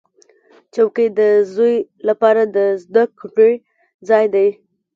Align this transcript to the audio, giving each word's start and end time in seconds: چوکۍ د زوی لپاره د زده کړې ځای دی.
چوکۍ 0.73 1.07
د 1.19 1.21
زوی 1.53 1.75
لپاره 2.07 2.41
د 2.55 2.57
زده 2.83 3.03
کړې 3.19 3.51
ځای 4.07 4.25
دی. 4.35 4.47